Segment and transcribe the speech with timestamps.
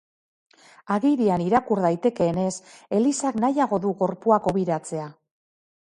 [0.95, 2.55] Agirian irakur daitekeenez,
[3.01, 5.11] elizak nahiago du gorpuak hobiratzea.